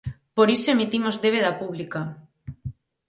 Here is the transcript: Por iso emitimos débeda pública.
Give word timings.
Por 0.35 0.47
iso 0.55 0.69
emitimos 0.75 1.15
débeda 1.23 1.57
pública. 1.61 2.01